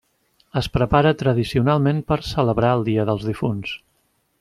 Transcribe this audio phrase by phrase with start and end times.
[0.61, 3.81] Es prepara tradicionalment per celebrar el Dia dels Difunts.